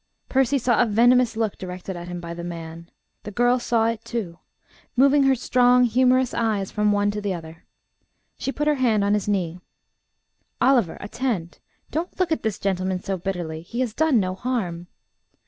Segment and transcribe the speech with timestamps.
[0.29, 2.89] Percy saw a venomous look directed at him by the man;
[3.21, 4.39] the girl saw it too,
[4.95, 7.65] moving her strong humorous eyes from one to the other.
[8.39, 9.59] She put her hand on his knee.
[10.59, 11.59] "Oliver, attend!
[11.91, 13.61] Don't look at this gentleman so bitterly.
[13.61, 14.87] He has done no harm."